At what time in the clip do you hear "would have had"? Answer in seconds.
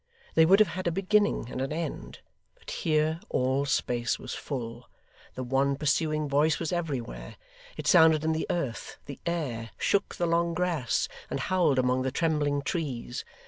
0.47-0.87